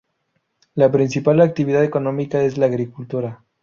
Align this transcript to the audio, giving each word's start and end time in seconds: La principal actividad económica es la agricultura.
La 0.73 0.91
principal 0.91 1.41
actividad 1.41 1.83
económica 1.83 2.41
es 2.41 2.57
la 2.57 2.65
agricultura. 2.65 3.43